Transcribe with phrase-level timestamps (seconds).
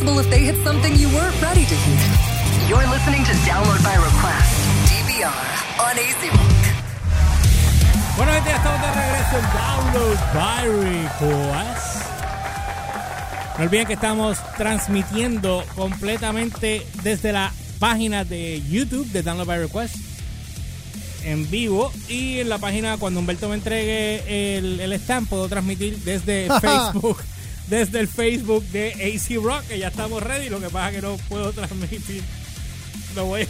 [0.00, 2.68] possible if they hit something you weren't ready to hear.
[2.68, 4.50] You're listening to Download by Request,
[4.88, 5.32] DVR,
[5.80, 6.50] on AC Rock.
[8.16, 12.04] Bueno, gente, ya estamos de regreso en Download by Request.
[13.58, 19.96] No olviden que estamos transmitiendo completamente desde la página de YouTube de Download by Request
[21.24, 25.98] en vivo y en la página cuando Humberto me entregue el, el stand puedo transmitir
[25.98, 27.18] desde Facebook
[27.70, 31.02] desde el Facebook de AC Rock que ya estamos ready lo que pasa es que
[31.02, 32.22] no puedo transmitir
[33.14, 33.46] lo voy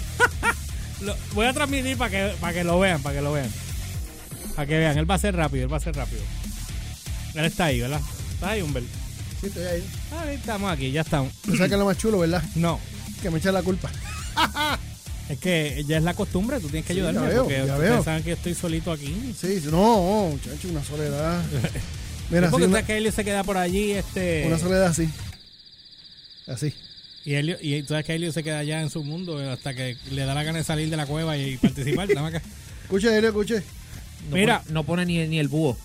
[1.01, 3.51] lo voy a transmitir para que para que lo vean para que lo vean
[4.55, 6.23] para que vean él va a ser rápido él va a ser rápido
[7.35, 8.01] él está ahí ¿verdad?
[8.35, 8.89] está ahí Humberto
[9.41, 9.85] Sí, estoy ahí.
[10.19, 12.43] ahí estamos aquí ya estamos ¿Tú sabes que es lo más chulo, verdad?
[12.57, 12.79] no
[13.23, 13.91] Que me echa la culpa.
[15.31, 17.63] es que ya es la costumbre tú tienes que Sí, ayudarme ya veo, porque ya
[17.65, 18.05] ustedes veo.
[18.05, 21.43] saben que estoy solito aquí Sí, sí, no, muchacho, una soledad.
[22.31, 25.09] Mira, Sí, porque sabes que Helio se queda por allí este una, una soledad así.
[26.47, 26.73] Así.
[27.25, 29.97] Y, Helio, y tú sabes que Helio se queda allá en su mundo hasta que
[30.11, 32.09] le da la gana de salir de la cueva y, participar.
[32.09, 32.49] Nada más que-
[32.85, 33.63] Escuche, Helio, escuche.
[34.31, 34.61] No Mira.
[34.61, 35.77] pone- no pone ni, ni el búho.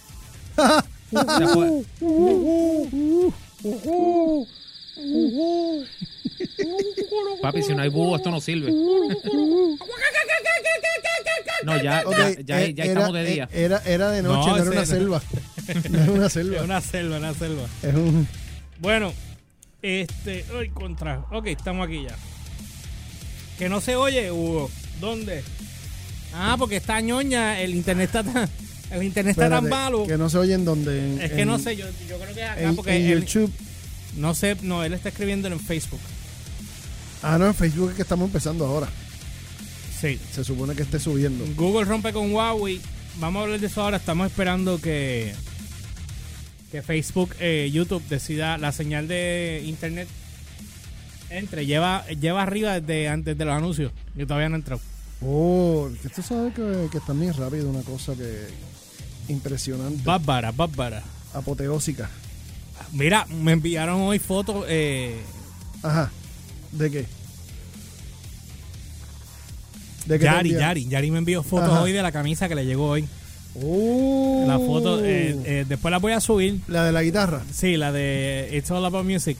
[7.41, 8.71] Papi, si no hay búho, esto no sirve.
[11.63, 13.49] No, ya, Ok, ya, ya, eh, ya era, estamos de día.
[13.51, 15.21] eh, Era, era de noche, No, no, era una selva.
[15.89, 16.61] No era una es selva.
[16.63, 17.63] una selva, una selva.
[17.81, 18.27] Es un.
[18.79, 19.13] Bueno,
[19.81, 20.45] este.
[20.59, 21.25] Ay, contra.
[21.31, 22.15] Ok, estamos aquí ya.
[23.57, 24.69] Que no se oye, Hugo.
[24.99, 25.43] ¿Dónde?
[26.33, 28.49] Ah, porque está ñoña, el internet está tan.
[28.91, 30.05] El internet está tan malo.
[30.05, 31.13] Que no se oye en donde.
[31.15, 32.95] En, es que no sé, yo, yo creo que es acá En, porque.
[32.95, 33.51] en él- YouTube.
[34.17, 35.99] no sé, no, él está escribiendo en Facebook.
[37.23, 38.87] Ah, no, en Facebook es que estamos empezando ahora.
[39.99, 40.19] Sí.
[40.33, 41.45] Se supone que esté subiendo.
[41.55, 42.79] Google rompe con Huawei.
[43.17, 43.97] Vamos a hablar de eso ahora.
[43.97, 45.33] Estamos esperando que,
[46.75, 50.09] que Facebook, eh, YouTube decida la señal de internet
[51.29, 51.65] entre.
[51.65, 53.93] Lleva, lleva arriba desde antes de los anuncios.
[54.13, 54.81] Yo todavía no he entrado.
[55.21, 58.47] Oh, que tú sabes que, que está bien rápido, una cosa que.
[59.29, 60.01] Impresionante.
[60.03, 61.01] Bárbara, bárbara.
[61.33, 62.09] Apoteósica.
[62.91, 64.65] Mira, me enviaron hoy fotos.
[64.67, 65.15] Eh,
[65.81, 66.11] Ajá.
[66.73, 67.05] ¿De qué?
[70.07, 70.51] ¿De qué Yari?
[70.51, 70.85] Yari.
[70.87, 71.81] Yari me envió fotos Ajá.
[71.83, 73.07] hoy de la camisa que le llegó hoy.
[73.63, 74.43] Oh.
[74.47, 76.59] La foto, eh, eh, después la voy a subir.
[76.67, 77.41] La de la guitarra.
[77.53, 79.37] Sí, la de It's All About Music.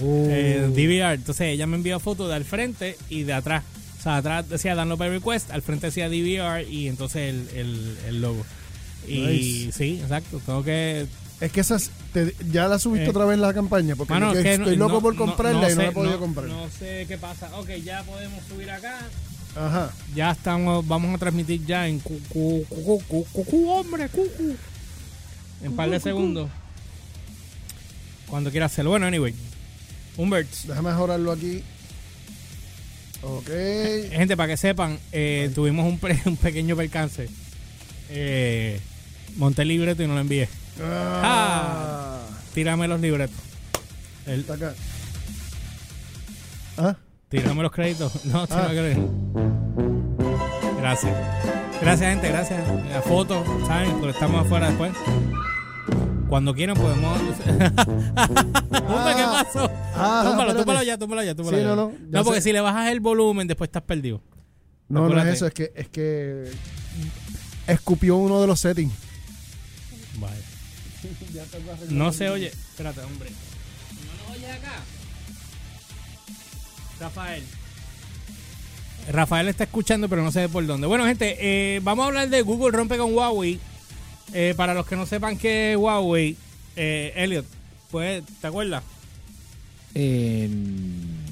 [0.00, 0.26] Oh.
[0.28, 1.14] eh, DVR.
[1.14, 3.64] Entonces ella me envió fotos del frente y de atrás.
[3.98, 7.96] O sea, atrás decía Download by Request, al frente decía DVR y entonces el, el,
[8.08, 8.44] el logo.
[9.08, 9.72] Y Nice.
[9.72, 10.40] sí, exacto.
[10.44, 11.06] Tengo que.
[11.40, 11.90] Es que esas.
[12.12, 13.10] te- ya la subiste Eh.
[13.10, 13.94] otra vez en la campaña.
[13.96, 15.92] Porque Mano, es no- estoy loco no- por comprarla no y no sé, la he
[15.92, 16.46] podido comprar.
[16.46, 17.50] No sé qué pasa.
[17.58, 18.98] Ok, ya podemos subir acá.
[19.56, 19.90] Ajá.
[20.14, 24.08] Ya estamos, vamos a transmitir ya en cu, cu, cu, cu, cu, cu, cu, hombre,
[24.08, 24.56] cu, cu.
[25.62, 26.50] En un par de segundos.
[28.26, 28.90] Cuando quiera hacerlo.
[28.90, 29.34] Bueno, anyway.
[30.16, 30.48] Humbert.
[30.66, 31.62] Déjame mejorarlo aquí.
[33.22, 33.48] Ok.
[34.10, 37.28] Gente, para que sepan, eh, tuvimos un, pre- un pequeño percance.
[38.10, 38.78] Eh,
[39.36, 40.48] monté el libreto y no lo envié.
[40.82, 42.20] Ah.
[42.54, 43.36] Tírame los libretos.
[44.26, 44.74] El- Está acá.
[46.76, 46.96] Ah.
[47.28, 48.24] Tírame los créditos.
[48.26, 48.68] No, Ah.
[50.78, 51.16] Gracias.
[51.80, 52.62] Gracias, gente, gracias.
[52.90, 53.90] La foto, ¿saben?
[53.92, 54.92] Porque estamos afuera después.
[56.28, 57.18] Cuando quieran podemos.
[57.18, 59.70] Hombre, ¿qué pasó?
[59.94, 60.56] Ah, túmbalo, espérate.
[60.58, 61.68] túmbalo ya, túmbalo ya, túmbalo Sí, ya.
[61.68, 62.48] no, no, ya No, porque sé.
[62.48, 64.22] si le bajas el volumen, después estás perdido.
[64.88, 65.46] No, no es eso.
[65.46, 66.50] Es que, es que.
[67.66, 68.92] Escupió uno de los settings.
[70.18, 70.36] Vale.
[71.90, 72.48] No se oye.
[72.48, 73.30] Espérate, hombre.
[73.30, 74.72] ¿No nos oyes acá?
[77.00, 77.42] Rafael.
[79.12, 80.86] Rafael está escuchando, pero no sé por dónde.
[80.86, 83.58] Bueno, gente, eh, vamos a hablar de Google rompe con Huawei.
[84.34, 86.36] Eh, para los que no sepan qué es Huawei,
[86.74, 87.46] eh, Elliot,
[87.92, 88.82] pues, ¿te acuerdas?
[89.94, 90.48] Eh,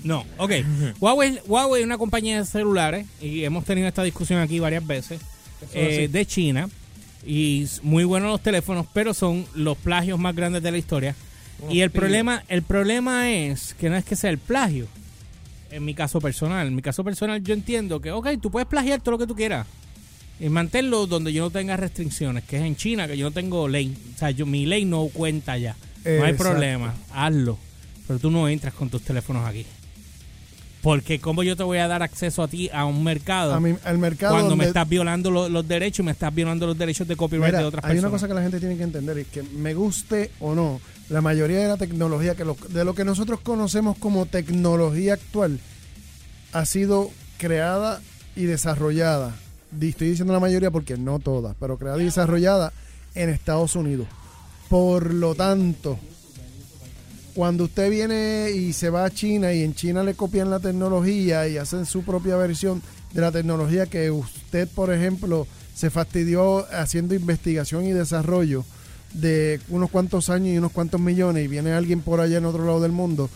[0.05, 0.53] No, ok.
[1.01, 5.21] Huawei, Huawei es una compañía de celulares y hemos tenido esta discusión aquí varias veces
[5.73, 6.69] eh, de China
[7.27, 11.17] y muy buenos los teléfonos, pero son los plagios más grandes de la historia.
[11.71, 14.87] y el problema, el problema es que no es que sea el plagio.
[15.71, 19.01] En mi caso personal, en mi caso personal yo entiendo que, ok, tú puedes plagiar
[19.01, 19.67] todo lo que tú quieras
[20.41, 23.67] y mantenerlo donde yo no tenga restricciones, que es en China, que yo no tengo
[23.69, 23.97] ley.
[24.15, 25.77] O sea, yo, mi ley no cuenta ya.
[26.05, 26.43] No hay Exacto.
[26.45, 27.59] problema, hazlo.
[28.07, 29.65] Pero tú no entras con tus teléfonos aquí.
[30.83, 33.57] Porque cómo yo te voy a dar acceso a ti a un mercado A
[33.89, 34.35] al mercado.
[34.35, 37.47] cuando me estás violando lo- los derechos y me estás violando los derechos de copyright
[37.53, 38.11] Mira, de otras hay personas.
[38.11, 41.21] una cosa que la gente tiene que entender es que me guste o no, la
[41.21, 45.59] mayoría de la tecnología, que lo- de lo que nosotros conocemos como tecnología actual,
[46.53, 48.01] ha sido creada
[48.37, 49.35] y desarrollada.
[49.81, 52.73] Estoy diciendo la mayoría porque no todas, pero creada y desarrollada
[53.15, 54.07] en Estados Unidos.
[54.69, 55.99] Por lo tanto,
[57.35, 61.49] Cuando usted viene y se va a China y en China le copian la tecnología
[61.49, 62.81] y hacen su propia versión
[63.13, 68.65] de la tecnología que usted, por ejemplo, se fastidió haciendo investigación y desarrollo
[69.15, 72.65] de unos cuantos años y unos cuantos millones y viene alguien por allá en otro
[72.67, 73.31] lado del mundo,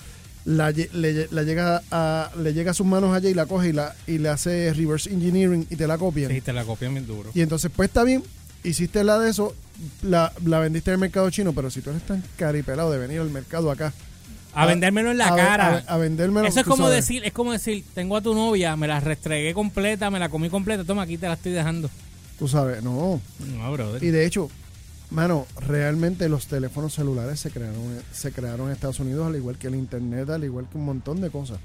[0.44, 3.72] la, le, la llega a, le llega a sus manos allá y la coge y,
[3.72, 6.30] la, y le hace reverse engineering y te la copian.
[6.30, 7.30] Sí, te la copian bien duro.
[7.34, 8.22] Y entonces, pues está bien,
[8.64, 9.54] hiciste la de eso,
[10.02, 13.20] la, la vendiste en el mercado chino, pero si tú eres tan caripelado de venir
[13.20, 13.92] al mercado acá
[14.54, 15.84] A vendérmelo en la a cara.
[15.86, 17.06] a a vendérmelo, Eso es como sabes.
[17.06, 20.48] decir, es como decir, tengo a tu novia, me la restregué completa, me la comí
[20.50, 21.88] completa, toma, aquí te la estoy dejando.
[22.38, 23.20] tú sabes, no.
[23.58, 24.02] No, brother.
[24.02, 24.50] Y de hecho,
[25.10, 29.68] mano, realmente los teléfonos celulares se crearon, se crearon en Estados Unidos, al igual que
[29.68, 31.58] el internet, al igual que un montón de cosas.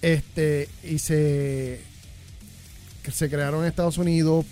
[0.00, 1.80] Este, y se,
[3.12, 4.44] se crearon en Estados Unidos.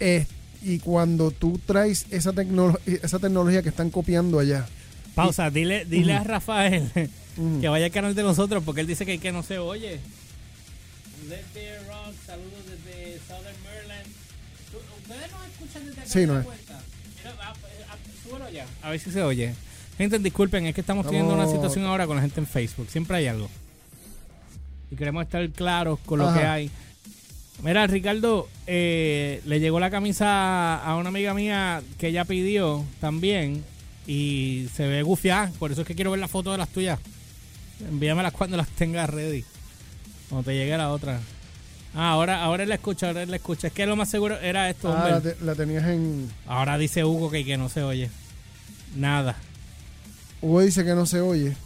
[0.00, 0.26] eh,
[0.62, 4.66] y cuando tú traes esa, tecnolo- esa tecnología que están copiando allá,
[5.14, 6.90] Pausa, dile, dile a Rafael
[7.60, 10.00] que vaya al canal de nosotros porque él dice que, que no se oye.
[11.28, 11.42] Let
[11.88, 14.06] rock, saludos desde Southern Maryland.
[14.72, 16.06] ¿Tú- ¿Ustedes nos escuchan desde acá?
[16.10, 16.46] Sí, ¿Se no es.
[17.28, 17.54] A-
[18.28, 18.66] súbelo ya.
[18.82, 19.54] A ver si se oye.
[19.98, 22.88] Gente, disculpen, es que estamos teniendo una situación ahora con la gente en Facebook.
[22.90, 23.48] Siempre hay algo.
[24.90, 26.38] Y queremos estar claros con lo Ajá.
[26.40, 26.70] que hay.
[27.62, 33.64] Mira, Ricardo, eh, le llegó la camisa a una amiga mía que ella pidió también
[34.06, 35.50] y se ve gufiada.
[35.58, 36.98] Por eso es que quiero ver la foto de las tuyas.
[37.88, 39.44] Envíamelas cuando las tengas ready.
[40.28, 41.20] Cuando te llegue la otra.
[41.98, 43.68] Ah, ahora, ahora la escucha, ahora la escucha.
[43.68, 46.30] Es que lo más seguro era esto, ah, la, te- la tenías en...
[46.46, 48.10] Ahora dice Hugo que, que no se oye.
[48.94, 49.34] Nada.
[50.42, 51.56] Hugo dice que no se oye.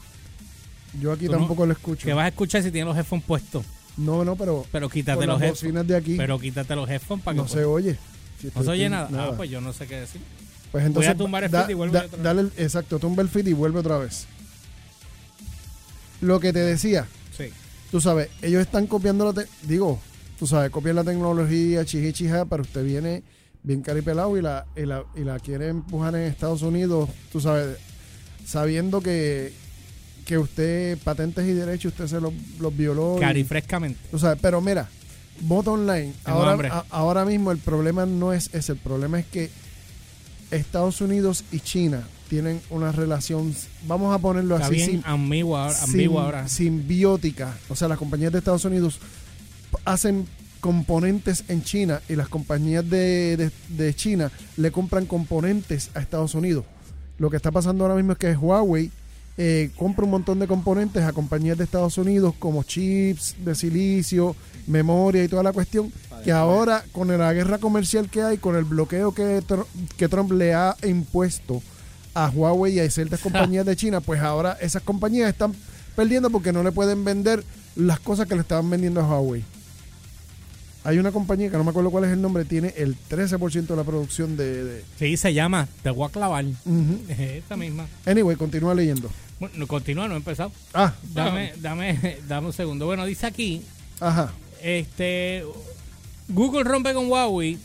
[1.00, 2.06] Yo aquí Tú no- tampoco lo escucho.
[2.06, 3.64] Que vas a escuchar si tienes los headphones puestos.
[3.96, 5.86] No, no, pero Pero quítate los headphones.
[5.88, 7.98] de aquí Pero quítate los headphones para que no se oye.
[8.40, 9.08] Si no se oye nada.
[9.12, 10.20] Ah, pues yo no sé qué decir.
[10.70, 12.22] Pues entonces, a tumbar el da- feed y vuelve da- otra vez.
[12.24, 14.26] dale el- exacto, tumba el feed y vuelve otra vez.
[16.20, 17.06] Lo que te decía,
[17.36, 17.46] Sí.
[17.90, 19.98] tú sabes, ellos están copiando la, te- digo,
[20.40, 23.22] tú sabes, copian la tecnología, chiji chija, pero usted viene
[23.62, 27.76] bien caripelado y la, y la, y la quiere empujar en Estados Unidos, tú sabes,
[28.46, 29.52] sabiendo que,
[30.24, 33.16] que usted, patentes y derechos, usted se los, los violó.
[33.18, 34.00] y- Carifrescamente.
[34.10, 34.88] Tú sabes, pero mira,
[35.42, 36.14] voto online.
[36.24, 38.72] Ahora, a- ahora mismo el problema no es ese.
[38.72, 39.50] El problema es que
[40.50, 43.54] Estados Unidos y China tienen una relación,
[43.86, 46.48] vamos a ponerlo Está así, bien sim- ambigua ambigua ahora.
[46.48, 47.56] simbiótica.
[47.68, 48.98] O sea, las compañías de Estados Unidos
[49.84, 50.26] hacen
[50.60, 56.64] componentes en China y las compañías de, de- China le compran componentes a Estados Unidos.
[57.18, 58.90] Lo que está pasando ahora mismo es que Huawei
[59.38, 64.36] eh, compra un montón de componentes a compañías de Estados Unidos como chips de silicio,
[64.66, 65.90] memoria y toda la cuestión,
[66.24, 69.42] que ahora con la guerra comercial que hay, con el bloqueo que,
[69.96, 71.62] que Trump le ha impuesto
[72.12, 75.54] a Huawei y a ciertas compañías de China, pues ahora esas compañías están
[75.96, 77.42] perdiendo porque no le pueden vender
[77.76, 79.42] las cosas que le estaban vendiendo a Huawei.
[80.82, 83.76] Hay una compañía que no me acuerdo cuál es el nombre, tiene el 13% de
[83.76, 84.64] la producción de...
[84.64, 86.44] de- Sí, se llama Te voy a clavar.
[87.08, 87.86] Esta misma.
[88.06, 89.10] Anyway, continúa leyendo.
[89.38, 90.52] Bueno, no, continúa, no he empezado.
[90.74, 92.86] Ah, Dame, dame, dame un segundo.
[92.86, 93.62] Bueno, dice aquí,
[94.00, 94.32] ajá.
[94.62, 95.44] este
[96.28, 97.58] Google rompe con Huawei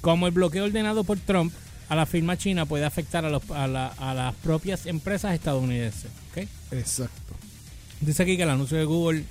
[0.00, 1.52] como el bloqueo ordenado por Trump
[1.88, 6.10] a la firma china puede afectar a, los- a, la- a las propias empresas estadounidenses.
[6.32, 6.46] ¿ok?
[6.72, 7.34] Exacto.
[8.00, 9.24] Dice aquí que el anuncio de Google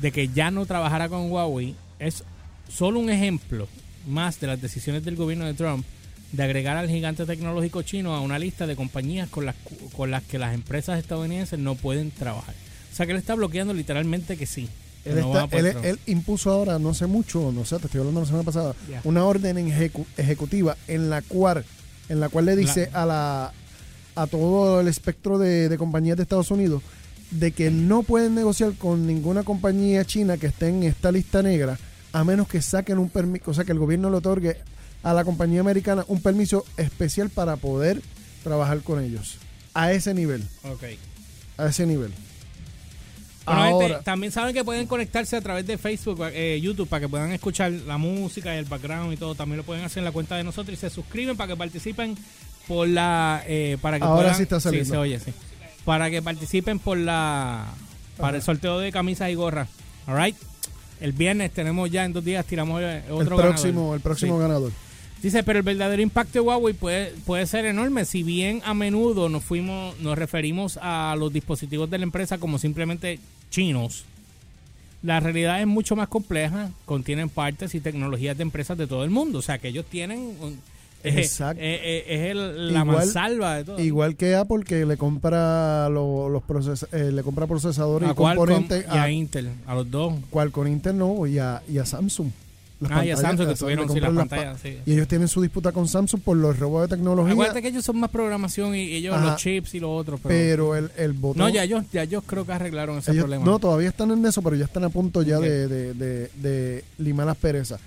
[0.00, 2.24] de que ya no trabajará con Huawei es
[2.70, 3.68] solo un ejemplo
[4.08, 5.84] más de las decisiones del gobierno de Trump
[6.32, 9.56] de agregar al gigante tecnológico chino a una lista de compañías con las,
[9.96, 12.54] con las que las empresas estadounidenses no pueden trabajar.
[12.92, 14.68] O sea que él está bloqueando literalmente que sí.
[15.02, 15.32] que Él, no
[15.70, 18.74] está- él- impuso ahora, no sé mucho, no sé, te estoy hablando la semana pasada,
[19.04, 21.64] una orden ejecu- ejecutiva en la cual,
[22.08, 23.52] en la cual le dice a la
[24.16, 26.82] a todo el espectro de, de compañías de Estados Unidos
[27.30, 31.78] de que no pueden negociar con ninguna compañía china que esté en esta lista negra
[32.12, 34.56] a menos que saquen un permiso, o sea que el gobierno le otorgue
[35.02, 38.02] a la compañía americana un permiso especial para poder
[38.44, 39.36] trabajar con ellos.
[39.74, 40.84] A ese nivel, Ok.
[41.58, 42.12] a ese nivel.
[43.46, 47.00] Bueno, gente, Ahora, también saben que pueden conectarse a través de Facebook, eh, YouTube, para
[47.00, 49.34] que puedan escuchar la música y el background y todo.
[49.34, 52.16] También lo pueden hacer en la cuenta de nosotros y se suscriben para que participen
[52.68, 53.42] por la.
[53.46, 54.90] eh, para que Ahora puedan- sí está saliendo.
[54.92, 55.32] se oye, sí.
[55.84, 57.66] Para que participen por la.
[58.18, 59.68] Para el sorteo de camisas y gorras.
[60.06, 60.36] Alright.
[61.00, 63.96] El viernes tenemos ya en dos días, tiramos eh, el otro próximo, ganador.
[63.96, 64.42] el próximo Sí.
[64.42, 64.72] ganador.
[65.22, 68.04] Dice, pero el verdadero impacto de Huawei puede, puede ser enorme.
[68.06, 72.58] Si bien a menudo nos fuimos, nos referimos a los dispositivos de la empresa como
[72.58, 73.18] simplemente
[73.50, 74.04] chinos,
[75.02, 76.70] la realidad es mucho más compleja.
[76.86, 79.38] Contienen partes y tecnologías de empresas de todo el mundo.
[79.38, 80.60] O sea que ellos tienen un-
[81.02, 81.62] Exacto.
[81.62, 83.78] es- es- es el- la Igual- mansalva de todo.
[83.80, 88.46] Igual que Apple que le compra lo- los proces eh, le compra procesadores y Qualcomm
[88.46, 90.14] componentes y a, a, Intel, a los dos.
[90.30, 92.30] Qualcomm Intel no y a, y a Samsung.
[92.80, 94.60] Las Ah, y a Samsung que tuvieron sí, las las pa- pantallas.
[94.62, 94.78] sí.
[94.86, 97.84] Y ellos tienen su disputa con Samsung por los robos de tecnología, Acuérdate que ellos
[97.84, 99.26] son más programación y ellos Ajá.
[99.32, 100.18] los chips y los otros.
[100.22, 101.40] Pero, pero el, el botón...
[101.42, 103.44] no, ya ellos, ya ellos creo que arreglaron ese ellos- problema.
[103.44, 106.84] no, todavía están en eso, pero ya están a punto ya de, de, de- de
[106.96, 107.80] limar las perezas.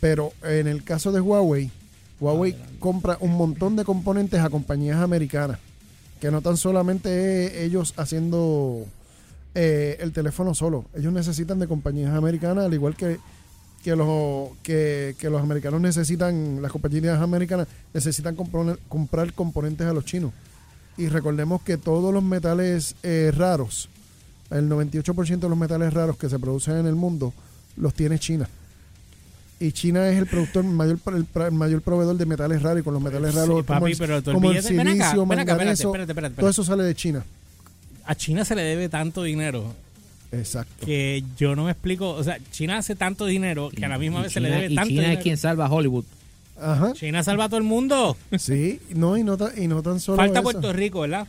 [0.00, 1.70] Pero en el caso de Huawei,
[2.24, 5.58] Huawei compra un montón de componentes a compañías americanas,
[6.20, 8.86] que no tan solamente ellos haciendo
[9.54, 13.18] eh, el teléfono solo, ellos necesitan de compañías americanas, al igual que,
[13.82, 19.92] que, los, que, que los americanos necesitan, las compañías americanas necesitan comprar, comprar componentes a
[19.92, 20.32] los chinos.
[20.96, 23.90] Y recordemos que todos los metales eh, raros,
[24.50, 27.34] el 98% de los metales raros que se producen en el mundo,
[27.76, 28.48] los tiene China.
[29.60, 32.92] Y China es el productor mayor el, el mayor proveedor de metales raros y con
[32.94, 35.38] los metales Sí, raros papi, como el, pero como el olvídate- ven acá, silicio, ven
[35.38, 37.24] acá, espérate, espérate, espérate, todo eso sale de China.
[38.04, 39.72] A China se le debe tanto dinero
[40.32, 40.84] Exacto.
[40.84, 42.10] que yo no me explico.
[42.10, 44.66] O sea, China hace tanto dinero que a la misma Y vez se le debe
[44.72, 45.18] y tanto China dinero.
[45.18, 46.04] es quien salva a Hollywood.
[46.60, 46.92] Ajá.
[46.94, 48.16] China salva a todo el mundo.
[48.38, 50.42] Sí, no, y no, y no tan solo Falta eso.
[50.42, 51.26] Puerto Rico, ¿verdad?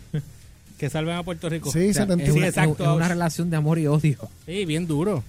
[0.77, 1.72] que salven a Puerto Rico.
[1.72, 2.24] Sí, O sea, 71.
[2.25, 2.84] es, Sí, una, exacto.
[2.84, 4.17] es una relación de amor y odio.
[4.46, 5.24] Sí, bien duro.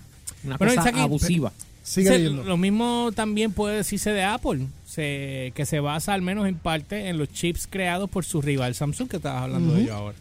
[0.45, 1.53] Una Bueno, cosa abusiva.
[1.87, 6.49] Sigue Se- lo mismo también puede decirse de Apple, se- que se basa al menos
[6.49, 9.95] en parte en los chips creados por su rival Samsung, que estabas hablando de ello
[9.95, 10.17] ahora.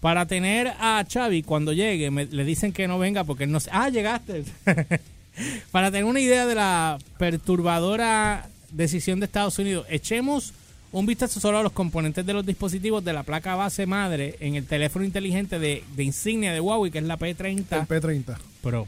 [0.00, 3.60] Para tener a Xavi cuando llegue, me- le dicen que no venga porque él no
[3.60, 3.70] sé.
[3.72, 4.44] Ah, llegaste.
[5.70, 10.52] Para tener una idea de la perturbadora decisión de Estados Unidos, echemos
[10.92, 14.54] un vistazo solo a los componentes de los dispositivos de la placa base madre en
[14.56, 18.36] el teléfono inteligente de, de insignia de Huawei, que es la P30 El P30.
[18.62, 18.86] Pro.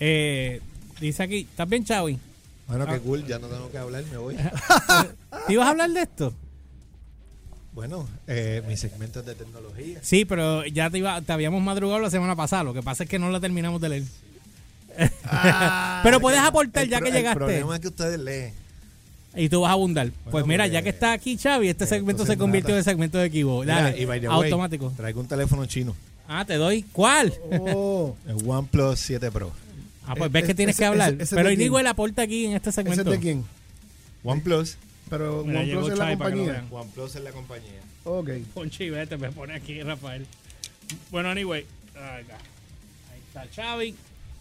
[0.00, 0.60] Eh,
[1.00, 2.18] dice aquí, ¿estás bien, Chavi?
[2.68, 2.92] Bueno, Ah.
[2.94, 4.36] qué cool, ya no tengo que hablar, me voy.
[5.46, 6.34] ¿Te ibas a hablar de esto?
[7.72, 9.98] Bueno, eh, mis segmentos de tecnología.
[10.02, 12.64] Sí, pero ya te, iba, te habíamos madrugado la semana pasada.
[12.64, 14.02] Lo que pasa es que no la terminamos de leer.
[16.02, 17.38] pero puedes aportar El ya que El llegaste.
[17.38, 18.52] problema es que ustedes leen.
[19.36, 20.10] Y tú vas a abundar.
[20.30, 23.60] pues mira, ya que está aquí Chavi, este segmento se convirtió en segmento de Equivo.
[23.60, 24.92] Mira, Dale, y by the way, automático.
[24.96, 25.94] Traigo un teléfono chino,
[26.26, 26.82] Ah, te doy.
[26.92, 27.32] ¿Cuál?
[27.60, 29.52] Oh, el OnePlus 7 Pro.
[30.08, 31.14] Ah, pues ves que ese- tienes que ese- hablar.
[31.18, 31.60] ese pero de quién?
[31.62, 33.02] Inigo el aporta aquí en este ¿Ese segmento.
[33.12, 33.44] es de quién?
[34.24, 34.76] OnePlus.
[35.10, 36.64] Pero Mira, OnePlus es la compañía.
[36.70, 37.80] OnePlus es la compañía.
[38.04, 38.30] Ok.
[38.54, 40.26] Ponchi, vete, me pone aquí Rafael.
[41.10, 41.64] Bueno, anyway.
[41.94, 42.36] acá.
[43.12, 43.94] Ahí está Xavi.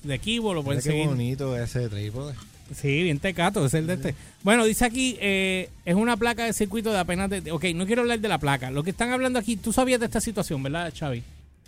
[0.03, 1.07] De Equivo, lo pueden qué seguir.
[1.07, 2.33] bonito ese trípode.
[2.75, 4.15] Sí, bien tecato, es el de este.
[4.43, 7.29] Bueno, dice aquí, eh, es una placa de circuito de apenas...
[7.29, 8.69] De, ok, no quiero hablar de la placa.
[8.71, 11.23] Lo que están hablando aquí, tú sabías de esta situación, ¿verdad, Xavi?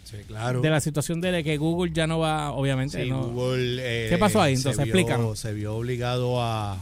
[0.10, 0.62] Sí, claro.
[0.62, 3.04] De la situación de que Google ya no va, obviamente.
[3.04, 3.24] Sí, no.
[3.28, 3.78] Google.
[3.80, 4.56] eh, ¿Qué pasó ahí?
[4.56, 5.38] Entonces, explícanos.
[5.39, 6.78] Se vio obligado a,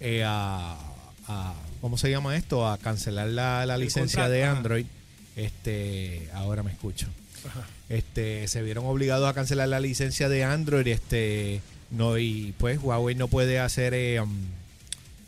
[0.00, 0.76] eh, a,
[1.26, 2.66] a- ¿Cómo se llama esto?
[2.68, 4.56] A cancelar la, la licencia contrato, de ajá.
[4.56, 4.86] Android.
[5.36, 7.06] Este, ahora me escucho.
[7.88, 10.86] Este, se vieron obligados a cancelar la licencia de Android.
[10.86, 13.92] Este, no y pues Huawei no puede hacer.
[13.94, 14.30] eh, um,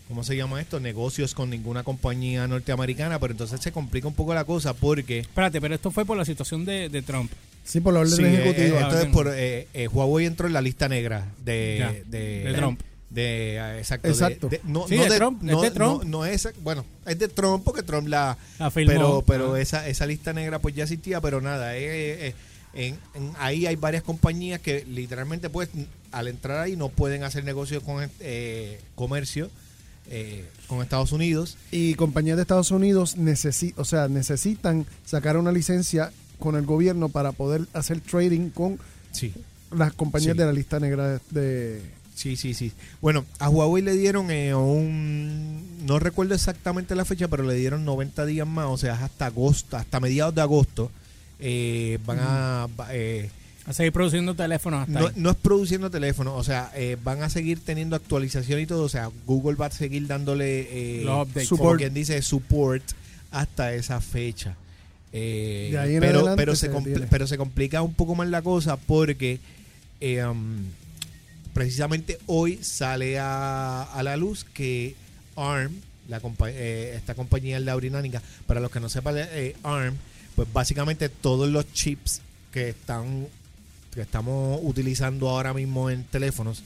[0.08, 0.78] ¿Cómo se llama esto?
[0.78, 5.60] Negocios con ninguna compañía norteamericana, pero entonces se complica un poco la cosa porque Espérate,
[5.60, 7.30] pero esto fue por la situación de, de Trump.
[7.64, 8.78] Sí, por la orden Sí, eh, ejecutiva.
[8.78, 12.44] eh, entonces Ah, por eh, eh, Huawei entró en la lista negra de Ya, de,
[12.44, 12.80] de Trump.
[13.10, 14.48] de, eh, exacto, Exacto.
[14.48, 16.02] de- de- no, Sí, no de Trump, es no, de Trump.
[16.04, 18.92] no- no es bueno es de Trump porque Trump la La firmó.
[18.92, 19.60] pero pero Ah.
[19.60, 22.34] esa esa lista negra pues ya existía pero nada eh, eh,
[22.75, 25.68] en, en- ahí hay varias compañías que literalmente pues
[26.12, 29.50] al entrar ahí no pueden hacer negocios con eh, comercio
[30.10, 35.52] eh, con Estados Unidos Y compañías de Estados Unidos necesi o sea, necesitan sacar una
[35.52, 38.78] licencia con el gobierno para poder hacer trading con
[39.12, 39.32] sí
[39.76, 40.38] las compañías Sí.
[40.38, 41.82] de la lista negra de...
[42.14, 42.72] Sí, sí, sí.
[43.02, 45.84] Bueno, a Huawei le dieron eh, un...
[45.86, 49.76] No recuerdo exactamente la fecha, pero le dieron 90 días más, o sea, hasta agosto,
[49.76, 50.90] hasta mediados de agosto.
[51.40, 52.68] eh, van a...
[53.66, 55.12] A seguir produciendo teléfonos hasta no, ahí.
[55.16, 58.88] no es produciendo teléfonos, o sea, eh, van a seguir teniendo actualización y todo, o
[58.88, 61.00] sea, Google va a seguir dándole...
[61.00, 61.49] eh, Los updates.
[61.49, 61.78] como Support.
[61.80, 62.85] quien dice, support
[63.32, 64.54] hasta esa fecha.
[65.12, 65.70] Eh,
[66.00, 66.68] pero, adelante pero, se
[67.11, 69.40] pero se complica un poco más la cosa porque
[70.00, 70.58] eh, um,
[71.54, 74.94] precisamente hoy sale a, a la luz que
[75.37, 75.73] ARM,
[76.08, 79.94] la compa- eh, esta compañía es la británica, para los que no sepan, eh, ARM,
[80.35, 82.20] pues básicamente todos los chips
[82.52, 83.26] que están
[83.96, 86.62] que estamos utilizando ahora mismo en teléfonos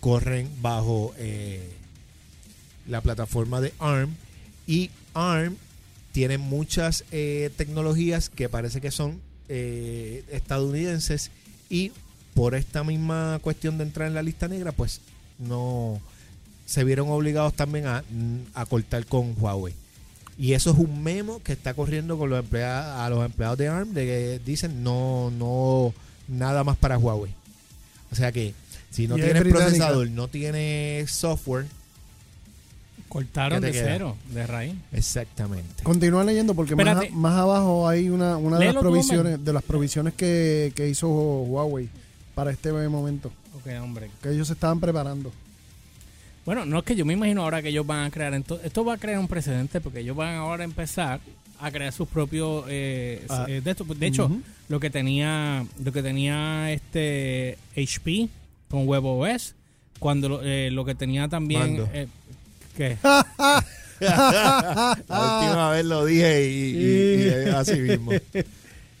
[0.00, 1.72] corren bajo eh,
[2.86, 4.14] la plataforma de ARM
[4.66, 5.56] y ARM
[6.12, 11.30] tiene muchas eh, tecnologías que parece que son eh, estadounidenses
[11.70, 11.90] y
[12.34, 15.00] por esta misma cuestión de entrar en la lista negra pues
[15.38, 16.02] no
[16.66, 18.04] se vieron obligados también a,
[18.52, 19.74] a cortar con Huawei.
[20.36, 23.68] Y eso es un memo que está corriendo con los empleados, a los empleados de
[23.68, 25.94] ARM de que dicen no, no,
[26.28, 27.32] nada más para Huawei.
[28.12, 28.54] O sea que
[28.90, 31.66] si no tienes procesador, no tienes software,
[33.08, 33.84] Cortaron ¿Qué de queda?
[33.84, 34.74] cero, de raíz.
[34.92, 35.84] exactamente.
[35.84, 37.12] Continúa leyendo porque más, Espérate.
[37.12, 40.88] a- más abajo hay una, una de las tú, provisiones de las provisiones que, que
[40.88, 41.88] hizo Huawei
[42.34, 44.10] para este momento Ok, hombre.
[44.20, 45.30] que ellos se estaban preparando.
[46.44, 48.34] Bueno, no es que yo me imagino ahora que ellos van a crear.
[48.34, 51.20] Esto va a crear un precedente porque ellos van ahora a empezar
[51.60, 52.64] a crear sus propios.
[52.68, 53.84] eh, Ah, eh, de, esto.
[53.84, 54.30] de hecho,
[54.68, 58.28] lo que tenía lo que tenía este HP
[58.70, 59.54] con WebOS,
[59.98, 61.86] cuando lo, eh, lo que tenía también.
[61.92, 62.06] Eh,
[62.76, 62.96] ¿Qué?
[64.00, 68.10] La última vez lo dije y, y- y es así mismo.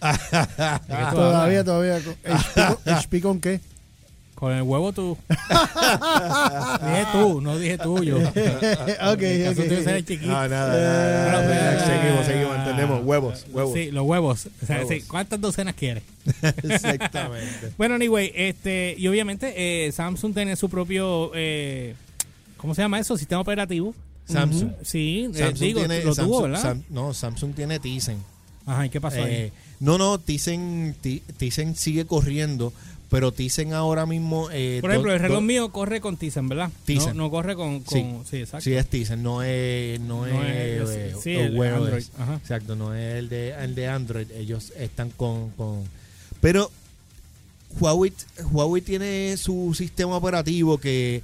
[1.12, 2.00] todavía, todavía.
[2.86, 3.60] HP con qué?
[4.34, 5.16] Con el huevo tú.
[5.28, 8.18] dije tú, no dije tuyo.
[8.18, 10.06] ok, Caso tuyo ser ok.
[10.06, 10.26] chiquito.
[10.26, 11.74] No, nada, nada, nada, Pero, nada.
[11.74, 13.04] eh, Seguimos, seguimos, entendemos.
[13.04, 13.72] Huevos, huevos.
[13.74, 14.46] Sí, los huevos.
[14.62, 14.92] O sea, Huevos.
[14.92, 16.02] sí, ¿Cuántas docenas quieres?
[16.62, 17.72] Exactamente.
[17.78, 21.94] Bueno, anyway, este, y obviamente eh, Samsung tiene su propio, eh,
[22.56, 23.16] ¿cómo se llama eso?
[23.16, 23.94] Sistema operativo.
[24.26, 24.72] Samsung.
[24.82, 26.62] Sí, eh, Samsung digo, tiene, lo Samsung- tuvo, ¿verdad?
[26.62, 28.16] Sam- no, Samsung tiene Tizen.
[28.66, 29.52] Ajá, ¿y qué pasó Eh, ahí?
[29.80, 32.72] no, no, Tizen, Ti- Tizen sigue corriendo,
[33.10, 34.48] pero Tizen ahora mismo...
[34.50, 36.70] eh, Por ejemplo, do- el reloj do- mío corre con Tizen, ¿verdad?
[36.84, 37.16] Tizen.
[37.16, 38.64] No, no corre con, con sí, exacto.
[38.64, 42.36] Sí, es Tizen, no es, no No es, es- eh, sí, el Wear Android, ajá.
[42.36, 44.30] Exacto, no es el de, el de Android.
[44.32, 45.82] Ellos están con, con...
[46.40, 46.70] Pero
[47.80, 48.12] Huawei,
[48.52, 51.22] Huawei tiene su sistema operativo que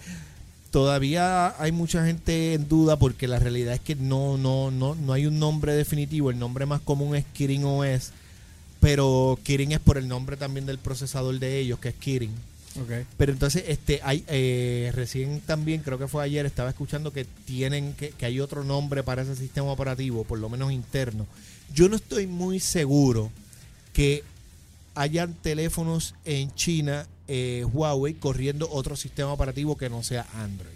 [0.70, 5.12] todavía hay mucha gente en duda porque la realidad es que no, no, no, no
[5.12, 6.30] hay un nombre definitivo.
[6.30, 8.12] El nombre más común es Kirin OS,
[8.80, 12.32] pero Kirin es por el nombre también del procesador de ellos, que es Kirin.
[12.80, 13.06] Ok.
[13.16, 17.94] Pero entonces, este, hay, eh, recién también, creo que fue ayer, estaba escuchando que tienen,
[17.94, 21.26] que, que hay otro nombre para ese sistema operativo, por lo menos interno.
[21.74, 23.30] Yo no estoy muy seguro
[23.92, 24.22] que
[24.94, 30.74] hayan teléfonos en China, eh, Huawei, corriendo otro sistema operativo que no sea Android.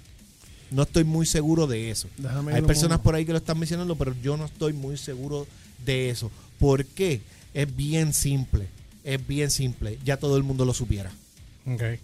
[0.70, 2.08] No estoy muy seguro de eso.
[2.16, 5.46] Déjame Hay personas por ahí que lo están mencionando, pero yo no estoy muy seguro
[5.84, 6.30] de eso.
[6.58, 7.20] ¿Por qué?
[7.52, 8.68] Es bien simple.
[9.04, 9.98] Es bien simple.
[10.04, 11.12] Ya todo el mundo lo supiera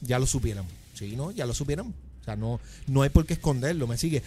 [0.00, 0.72] ya lo supiéramos.
[0.94, 1.30] Sí, ¿no?
[1.30, 1.94] Ya lo supiéramos.
[2.20, 4.22] O sea, no, no hay por qué esconderlo, ¿me sigue?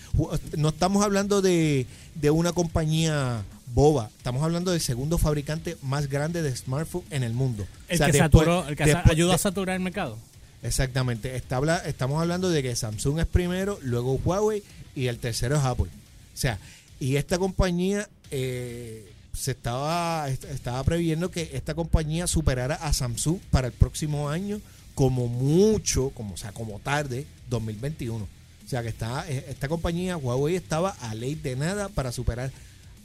[0.57, 6.41] No estamos hablando de, de una compañía boba, estamos hablando del segundo fabricante más grande
[6.41, 7.65] de smartphone en el mundo.
[7.87, 10.17] El O sea, que después- saturó, el que después- ayudó a saturar el mercado.
[10.63, 11.35] Exactamente.
[11.35, 14.63] Está estamos hablando de que Samsung es primero, luego Huawei
[14.95, 15.85] y el tercero es Apple.
[15.87, 16.57] O sea,
[16.99, 23.39] y esta compañía eh, se estaba, est- estaba previendo que esta compañía superara a Samsung
[23.51, 24.61] para el próximo año
[24.95, 28.23] como mucho, como, o sea, como tarde, 2021.
[28.65, 32.51] O sea que está, eh, esta compañía, Huawei, estaba a ley de nada para superar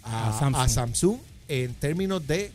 [0.02, 0.56] a, A Samsung.
[0.62, 2.52] a Samsung en términos de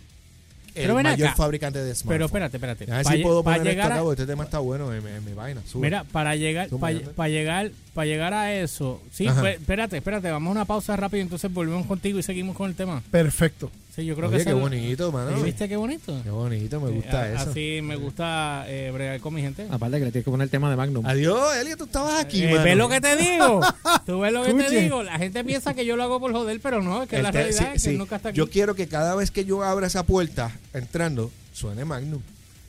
[0.76, 1.36] el Pero mayor acá.
[1.38, 2.10] fabricante de smartphones.
[2.16, 2.92] Pero espérate, espérate.
[2.92, 5.34] A ver si puedo poner esto a- porque este tema está bueno en, en mi
[5.34, 5.62] vaina.
[5.68, 5.84] Sube.
[5.84, 7.30] Mira, para llegar, para, dame.
[7.30, 11.54] llegar, para llegar a eso, sí, pues, espérate, espérate, vamos a una pausa rápido, entonces
[11.54, 13.04] volvemos contigo y seguimos con el tema.
[13.12, 13.70] Perfecto.
[13.96, 15.38] Sí, yo creo Oye, que qué bonito, mano.
[15.38, 16.20] ¿Sí, ¿Viste qué bonito?
[16.24, 17.52] Qué bonito, me gusta Eh, a- eso.
[17.52, 19.68] Así me gusta eh, bregar con mi gente.
[19.70, 21.06] Aparte que le tienes que poner el tema de Magnum.
[21.06, 22.64] Adiós, Elio, tú estabas aquí, Eh, mano.
[22.64, 23.62] ¿Ves lo que te digo?
[24.08, 25.04] ¿Tú ves lo que te digo?
[25.04, 27.32] La gente piensa que yo lo hago por joder, pero no, es que El la
[27.32, 27.98] te- realidad sí, es que sí.
[27.98, 28.38] nunca está aquí.
[28.40, 32.22] Yo quiero que cada vez que yo abra esa puerta, entrando, suene Magnum.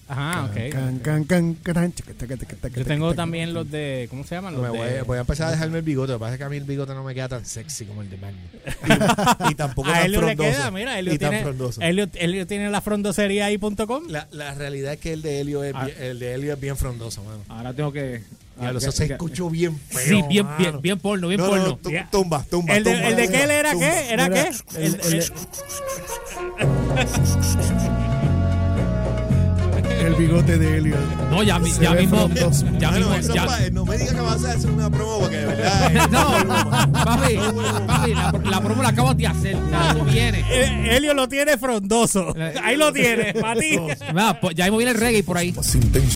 [0.06, 0.70] Ajá, ok.
[0.70, 1.56] Can, can, can,
[2.74, 4.52] Yo tengo también los de, ¿cómo se llaman?
[4.54, 5.02] Los Me voy, de...
[5.02, 6.12] voy a empezar a dejarme el bigote.
[6.12, 8.02] Lo que pasa es que a mí el bigote no me queda tan sexy como
[8.02, 8.40] el de Magnum.
[9.48, 10.50] Y, y tampoco a tan Helio le frondoso.
[10.58, 11.80] queda, mira, Helio y tan tiene, frondoso.
[11.80, 14.04] Helio, Helio tiene la frondosería ahí.com.
[14.08, 15.86] La, la realidad es que el de Helio es, Ah.
[15.86, 17.40] bien, el de Helio es bien frondoso, mano.
[17.48, 18.22] Ahora tengo que.
[18.60, 20.00] Ya, ah, eso que- se escuchó bien feo.
[20.02, 20.58] Sí, bien, mano.
[20.58, 21.78] bien, bien porno, bien No, no, porno.
[21.82, 23.86] no, tumba, tumba, ¿El de, tumba, el de tumba, qué él era tumba.
[23.86, 24.12] qué?
[24.12, 24.50] ¿Era qué?
[24.78, 24.94] el-
[30.06, 30.96] El- bigote de Helio.
[31.30, 32.28] No, ya, mi- Se ya ve mismo.
[32.28, 32.66] frondoso.
[32.78, 33.14] Ya Bueno, mismo.
[33.20, 35.90] eso ya- pa- no me digas que vas a hacer una promo porque de verdad.
[35.96, 37.36] eh, No, papi,
[37.86, 39.56] papi, la, la promo la acabas de hacer.
[39.56, 40.44] O sea, tú vienes.
[40.50, 42.34] Eh, Helio lo tiene frondoso.
[42.62, 43.78] Ahí lo tiene, para ti.
[44.12, 45.52] Mira, pues, ya mismo viene el reggae por ahí.
[45.52, 46.08] más intenso.